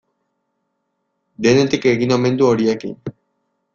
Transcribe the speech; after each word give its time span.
Denetik 1.47 1.85
egin 1.93 2.15
omen 2.19 2.41
du 2.41 2.49
horiekin. 2.51 2.97